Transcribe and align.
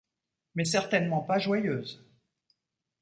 mais 0.55 0.65
certainement 0.65 1.21
pas 1.21 1.37
joyeuse. 1.37 2.03